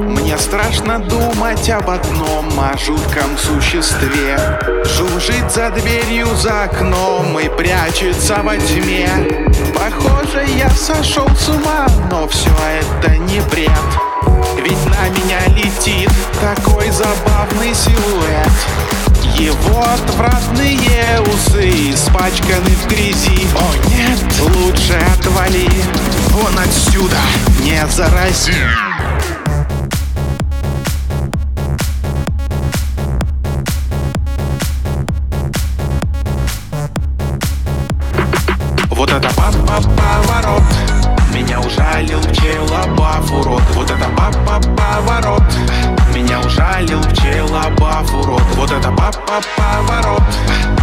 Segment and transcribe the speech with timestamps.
[0.00, 4.38] Мне страшно думать об одном, о жутком существе.
[4.96, 9.08] Жужжит за дверью, за окном и прячется во тьме.
[9.74, 12.50] Похоже, я сошел с ума, но все
[12.80, 13.70] это не бред.
[14.56, 16.10] Ведь на меня летит
[16.40, 19.36] такой забавный силуэт.
[19.38, 23.46] Его отвратные усы испачканы в грязи.
[23.54, 24.18] О нет,
[24.56, 25.68] лучше отвали.
[26.30, 27.18] Вон отсюда,
[27.62, 28.89] не зарази
[39.00, 40.62] Вот это папа поворот.
[41.32, 43.62] Меня ужалил пчелобав урод.
[43.74, 45.42] Вот это папа поворот.
[46.14, 48.42] Меня ужалил пчелобав урод.
[48.56, 50.22] Вот это папа поворот.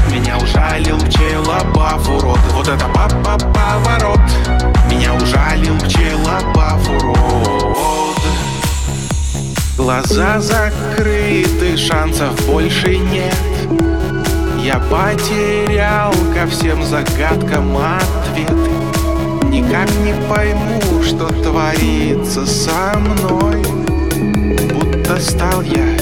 [0.09, 2.39] Меня ужалил пчелобав урод.
[2.53, 4.19] Вот это папа поворот.
[4.89, 8.17] Меня ужалил пчелобав урод.
[9.77, 13.56] Глаза закрыты, шансов больше нет
[14.67, 18.69] я потерял ко всем загадкам ответы
[19.49, 23.63] Никак не пойму, что творится со мной.
[24.73, 25.96] Будто стал я